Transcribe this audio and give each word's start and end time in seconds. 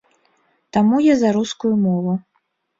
Таму 0.77 0.95
я 1.13 1.19
за 1.21 1.29
рускую 1.37 1.75
мову. 1.87 2.19